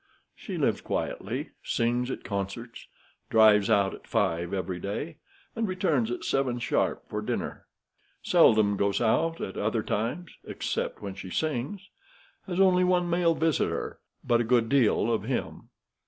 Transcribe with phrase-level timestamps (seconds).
[0.35, 2.87] She lives quietly, sings at concerts,
[3.29, 5.17] drives out at five every day,
[5.55, 7.67] and returns at seven sharp for dinner.
[8.23, 11.87] Seldom goes out at other times, except when she sings.
[12.47, 15.69] Has only one male visitor, but a good deal of him.